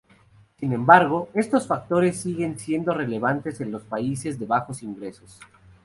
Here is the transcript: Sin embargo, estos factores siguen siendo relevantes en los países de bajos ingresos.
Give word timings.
Sin 0.59 0.73
embargo, 0.73 1.29
estos 1.35 1.67
factores 1.67 2.19
siguen 2.19 2.57
siendo 2.57 2.91
relevantes 2.91 3.61
en 3.61 3.71
los 3.71 3.83
países 3.83 4.39
de 4.39 4.47
bajos 4.47 4.81
ingresos. 4.81 5.39